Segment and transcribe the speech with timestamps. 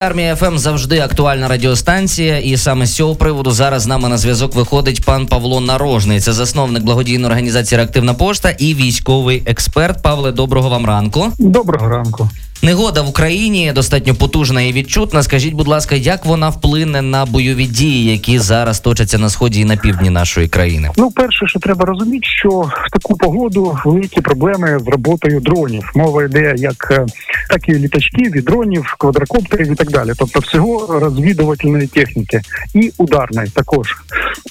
[0.00, 4.54] Армія ФМ завжди актуальна радіостанція, і саме з цього приводу зараз з нами на зв'язок
[4.54, 6.20] виходить пан Павло Нарожний.
[6.20, 10.02] Це засновник благодійної організації Реактивна пошта і військовий експерт.
[10.02, 11.32] Павле, доброго вам ранку.
[11.38, 12.30] Доброго ранку.
[12.62, 15.22] Негода в Україні достатньо потужна і відчутна.
[15.22, 19.64] Скажіть, будь ласка, як вона вплине на бойові дії, які зараз точаться на сході і
[19.64, 20.90] на півдні нашої країни?
[20.96, 25.92] Ну, перше, що треба розуміти, що в таку погоду великі проблеми з роботою дронів.
[25.94, 27.06] Мова йде як е,
[27.50, 30.12] так і літачків, і дронів, квадрокоптерів і так далі.
[30.18, 32.40] Тобто, всього розвідувальної техніки
[32.74, 33.96] і ударної також.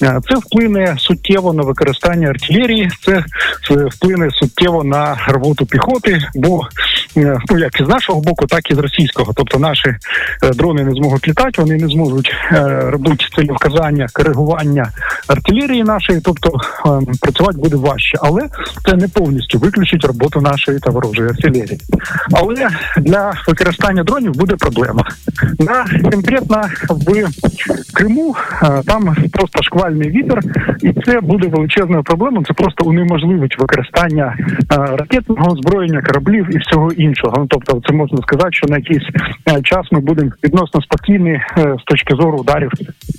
[0.02, 2.90] Е, Це вплине суттєво на використання артилерії.
[3.04, 3.24] Це
[3.68, 6.66] це вплине суттєво на роботу піхоти, бо
[7.16, 9.32] е, ну як із нашого боку, так і з російського.
[9.36, 9.96] Тобто наші е,
[10.54, 14.92] дрони не зможуть літати, вони не зможуть е, робити цілевказання, коригування
[15.28, 16.90] артилерії нашої, тобто е,
[17.20, 18.42] працювати буде важче, але
[18.86, 21.80] це не повністю виключить роботу нашої та ворожої артилерії.
[22.32, 25.04] Але для використання дронів буде проблема.
[25.58, 28.36] На конкретно в Криму
[28.86, 30.40] там просто шквальний вітер,
[30.82, 32.44] і це буде величезною проблемою.
[32.46, 34.36] Це просто унеможливить використання
[34.70, 37.34] ракетного озброєння, кораблів і всього іншого.
[37.38, 39.02] Ну тобто, це можна сказати, що на якийсь
[39.48, 42.70] е, час ми будемо відносно спокійні е, з точки зору ударів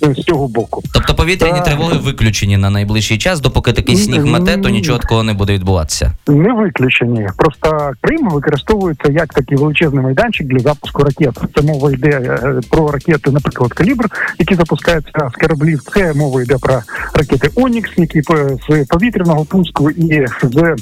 [0.02, 0.82] е, з цього боку.
[0.94, 5.34] Тобто повітряні тривоги виключені на найближчий час, допоки такий сніг мете, то нічого такого не
[5.34, 6.12] буде відбуватися.
[6.28, 7.28] Не виключені.
[7.36, 11.38] Просто Крим використовується як такий величезний майданчик для запуску ракет.
[11.54, 12.38] Це мова йде
[12.70, 14.04] про ракети, наприклад, калібр,
[14.38, 15.80] які запускаються з кораблів.
[15.94, 16.82] Це мова йде про
[17.14, 20.76] ракети Онікс, які з повітряного пуску і з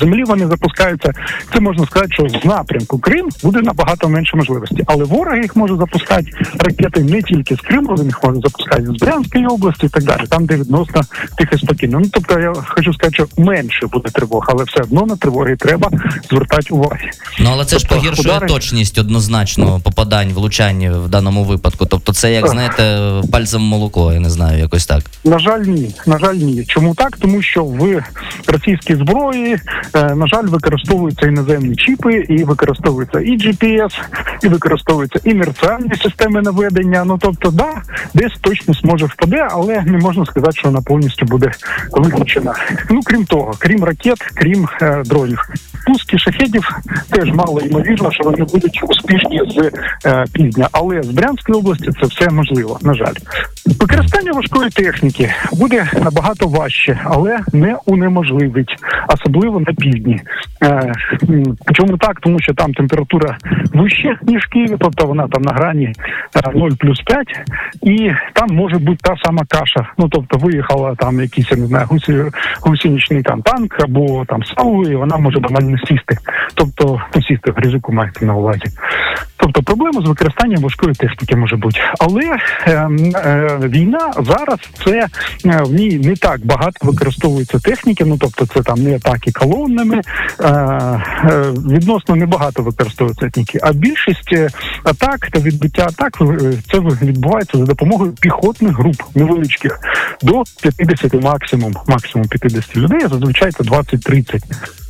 [0.00, 1.12] землі вони запускаються.
[1.54, 4.82] Це можна сказати, що з напрямку Крим буде набагато менше можливості.
[4.86, 6.26] Але ворог їх може запускати
[6.58, 10.20] ракети не тільки з Криму, він їх може запускати з Брянської області і так далі,
[10.28, 11.02] там де відносно
[11.38, 12.00] тихо спокійно.
[12.00, 15.90] Ну тобто я хочу сказати, що менше буде тривог, але все одно на тривоги треба
[16.30, 16.96] звертати увагу.
[17.40, 21.86] Ну але це ж Тобто погіршує удари- точність однозначно попадань, влучань в даному випадку.
[21.86, 25.02] Тобто, це як знаєте, пальцем молоко, я не знаю, якось так.
[25.24, 25.94] На жаль, ні.
[26.06, 26.64] На жаль, ні.
[26.64, 27.16] Чому так?
[27.16, 28.02] Тому що в
[28.46, 29.56] російській зброї,
[29.94, 34.00] е, на жаль, використовуються іноземні чіпи, і використовується і GPS,
[34.42, 37.04] і використовуються і мерціальні системи наведення.
[37.04, 37.82] Ну тобто, да,
[38.14, 41.52] десь точно зможе впаде, але не можна сказати, що вона повністю буде
[41.90, 42.54] виключена.
[42.90, 45.48] Ну крім того, крім ракет, крім е, дронів.
[45.86, 46.68] Пуски шахедів
[47.10, 49.70] теж мало ймовірно, що вони будуть успішні з
[50.06, 52.78] е, півдня, але з Брянської області це все можливо.
[52.82, 53.14] На жаль,
[53.66, 58.76] використання важкої техніки буде набагато важче, але не унеможливить,
[59.08, 60.20] особливо на півдні.
[60.62, 60.92] Е,
[61.74, 62.20] чому так?
[62.20, 63.36] Тому що там температура
[63.74, 65.92] вища ніж в Києві, тобто вона там на грані
[66.36, 67.26] е, 0 плюс 5,
[67.82, 69.86] і там може бути та сама каша.
[69.98, 72.24] Ну тобто виїхала там якийсь я не знаю гусі,
[72.60, 76.18] гусеничний там танк або там САУ, і вона може банально сісти.
[76.54, 78.64] Тобто ну, сісти в гризику мається на увазі.
[79.42, 81.80] Тобто проблема з використанням важкої техніки може бути.
[81.98, 82.22] Але
[82.66, 88.04] е, е, війна зараз це е, в ній не так багато використовується техніки.
[88.04, 90.00] Ну тобто, це там не атаки колоннами,
[90.40, 91.00] е, е,
[91.68, 93.58] відносно небагато використовується техніки.
[93.62, 94.48] А більшість е,
[94.84, 99.80] атак та відбиття атак е, це відбувається за допомогою піхотних груп невеличких
[100.22, 100.42] до
[100.76, 103.00] 50 максимум, максимум 50 людей.
[103.00, 104.81] Зазвичай це 20-30.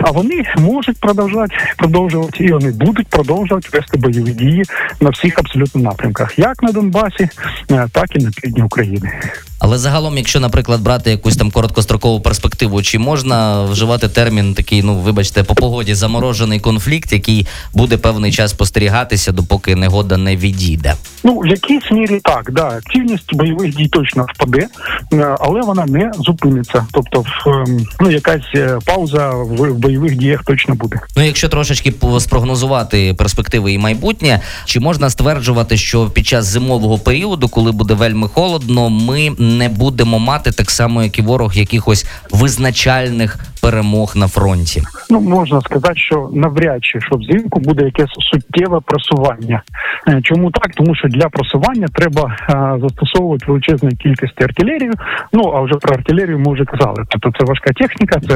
[0.00, 4.64] А вони можуть продовжувати продовжувати і вони будуть продовжувати вести бойові дії
[5.00, 7.28] на всіх абсолютно напрямках, як на Донбасі,
[7.70, 9.10] е, так і на півдні України.
[9.58, 14.94] Але загалом, якщо, наприклад, брати якусь там короткострокову перспективу, чи можна вживати термін такий, ну
[14.94, 20.94] вибачте, по погоді заморожений конфлікт, який буде певний час спостерігатися, допоки негода не відійде?
[21.24, 24.66] Ну в якійсь мірі так, да активність бойових дій точно впаде,
[25.12, 26.86] е, але вона не зупиниться.
[26.92, 31.00] Тобто, ем, ну якась е, пауза в, бойових діях точно буде.
[31.16, 37.48] Ну, якщо трошечки спрогнозувати перспективи і майбутнє, чи можна стверджувати, що під час зимового періоду,
[37.48, 43.38] коли буде вельми холодно, ми не будемо мати так само, як і ворог, якихось визначальних
[43.60, 44.82] перемог на фронті?
[45.10, 49.62] Ну можна сказати, що навряд чи що взимку буде якесь суттєве просування.
[50.08, 50.74] Е, Чому так?
[50.74, 54.90] Тому що для просування треба е, застосовувати величезну кількість артилерії.
[55.32, 57.04] Ну а вже про артилерію ми вже казали.
[57.08, 58.34] Тобто це важка техніка, це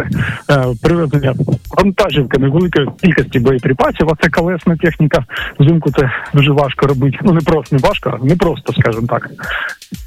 [0.55, 1.35] е, привезення
[1.77, 4.09] вантажівками великої кількості боєприпасів.
[4.11, 5.25] А це колесна техніка.
[5.61, 7.19] Взимку це дуже важко робити.
[7.23, 9.31] Ну не просто не важко, не просто, скажімо так.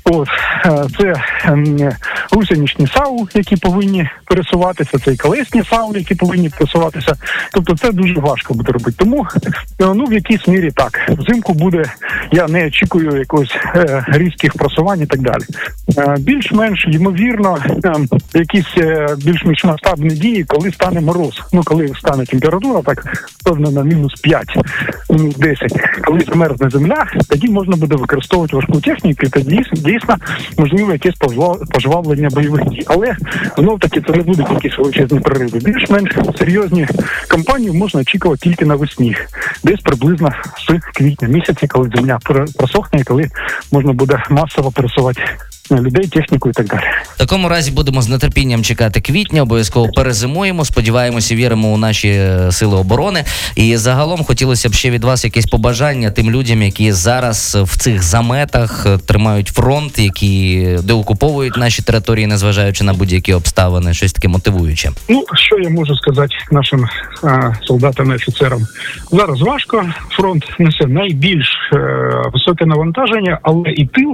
[0.05, 0.27] От
[0.99, 1.15] це
[1.45, 1.77] ем,
[2.31, 7.15] гусеничні САУ, які повинні пересуватися, це і колесні САУ, які повинні пересуватися.
[7.53, 8.97] Тобто це дуже важко буде робити.
[8.97, 9.27] Тому
[9.81, 11.83] е, ну в якійсь мірі так взимку буде.
[12.31, 15.43] Я не очікую якогось е, різких просувань і так далі.
[15.97, 17.93] Е, Більш-менш ймовірно, е,
[18.33, 21.41] якісь е, більш-менш масштабні дії, коли стане мороз.
[21.53, 24.47] Ну коли стане температура, так певно на мінус 5,
[25.09, 25.73] мінус 10.
[26.03, 30.15] Коли замерзне земля, тоді можна буде використовувати важку техніку, і тоді дійсно
[30.57, 32.83] можливо якесь пожва- пожвавлення бойових дій.
[32.87, 33.15] Але
[33.57, 35.59] знов таки це не будуть якісь величезні прориви.
[35.59, 36.11] Більш-менш
[36.41, 36.87] серйозні
[37.27, 39.15] кампанії можна очікувати тільки навесні,
[39.63, 40.31] десь приблизно
[40.69, 43.29] з квітня місяця, коли земля пр- просохне, і коли
[43.71, 45.21] можна буде масово пересувати
[45.79, 46.81] людей, техніку і так далі.
[47.15, 50.65] В такому разі будемо з нетерпінням чекати квітня, обов'язково перезимуємо.
[50.65, 53.23] Сподіваємося, віримо у наші е, сили оборони.
[53.55, 58.03] І загалом хотілося б ще від вас якесь побажання тим людям, які зараз в цих
[58.03, 64.91] заметах е, тримають фронт, які деокуповують наші території, незважаючи на будь-які обставини, щось таке мотивуюче.
[65.09, 66.85] Ну що я можу сказати нашим
[67.23, 68.61] е, солдатам і офіцерам?
[69.11, 69.85] Зараз важко.
[70.09, 71.77] Фронт несе найбільш е,
[72.33, 74.13] високе навантаження, але і тил,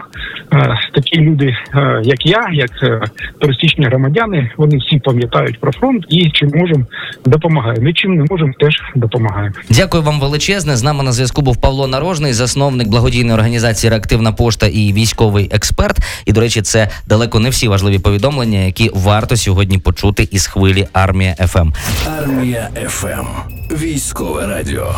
[0.54, 3.02] е, такі люди, е, як я, як е,
[3.40, 6.86] пересічні громадяни, вони всі пам'ятають про фронт і чим можемо
[7.26, 7.90] допомагаємо.
[7.90, 9.56] І чим не можемо, теж допомагаємо.
[9.70, 10.76] Дякую вам величезне.
[10.76, 15.98] З нами на зв'язку був Павло Нарожний, засновник благодійної організації Реактивна пошта і військовий експерт.
[16.26, 20.88] І до речі, це далеко не всі важливі повідомлення, які варто сьогодні почути із хвилі
[20.94, 21.72] армія ФМ.
[22.20, 23.28] Армія ФМ.
[23.72, 24.96] Військове радіо.